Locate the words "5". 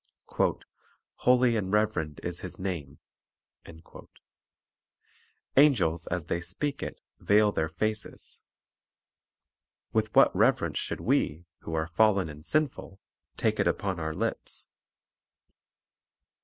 3.67-4.07, 16.29-16.31